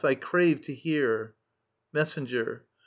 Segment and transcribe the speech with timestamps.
[0.03, 1.35] I crave to hear.
[1.93, 2.65] Messenger.